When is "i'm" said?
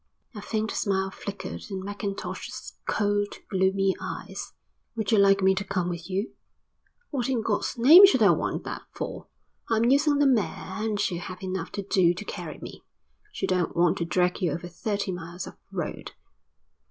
9.69-9.91